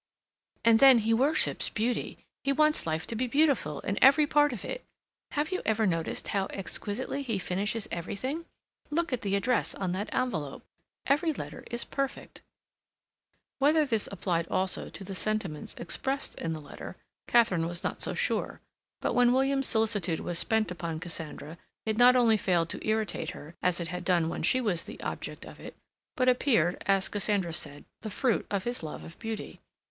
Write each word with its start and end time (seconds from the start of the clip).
"And 0.65 0.79
then 0.79 0.97
he 0.97 1.13
worships 1.13 1.69
beauty. 1.69 2.25
He 2.43 2.51
wants 2.51 2.87
life 2.87 3.05
to 3.05 3.15
be 3.15 3.27
beautiful 3.27 3.81
in 3.81 4.03
every 4.03 4.25
part 4.25 4.51
of 4.51 4.65
it. 4.65 4.83
Have 5.33 5.51
you 5.51 5.61
ever 5.63 5.85
noticed 5.85 6.29
how 6.29 6.47
exquisitely 6.47 7.21
he 7.21 7.37
finishes 7.37 7.87
everything? 7.91 8.45
Look 8.89 9.13
at 9.13 9.21
the 9.21 9.35
address 9.35 9.75
on 9.75 9.91
that 9.91 10.11
envelope. 10.11 10.65
Every 11.05 11.31
letter 11.33 11.63
is 11.69 11.83
perfect." 11.83 12.41
Whether 13.59 13.85
this 13.85 14.09
applied 14.11 14.47
also 14.47 14.89
to 14.89 15.03
the 15.03 15.13
sentiments 15.13 15.75
expressed 15.77 16.33
in 16.33 16.53
the 16.53 16.59
letter, 16.61 16.95
Katharine 17.27 17.67
was 17.67 17.83
not 17.83 18.01
so 18.01 18.15
sure; 18.15 18.59
but 19.01 19.13
when 19.13 19.31
William's 19.31 19.67
solicitude 19.67 20.21
was 20.21 20.39
spent 20.39 20.71
upon 20.71 20.99
Cassandra 20.99 21.59
it 21.85 21.95
not 21.99 22.15
only 22.15 22.37
failed 22.37 22.69
to 22.69 22.87
irritate 22.87 23.29
her, 23.37 23.53
as 23.61 23.79
it 23.79 23.89
had 23.89 24.03
done 24.03 24.29
when 24.29 24.41
she 24.41 24.59
was 24.61 24.85
the 24.85 24.99
object 25.01 25.45
of 25.45 25.59
it, 25.59 25.75
but 26.15 26.27
appeared, 26.27 26.81
as 26.87 27.07
Cassandra 27.07 27.53
said, 27.53 27.85
the 28.01 28.09
fruit 28.09 28.47
of 28.49 28.63
his 28.63 28.81
love 28.81 29.03
of 29.03 29.19
beauty. 29.19 29.61